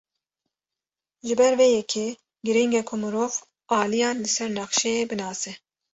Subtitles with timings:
[1.27, 2.07] Ji ber vê yekê,
[2.45, 3.33] girîng e ku mirov
[3.81, 5.51] aliyan li ser nexşeyê binase.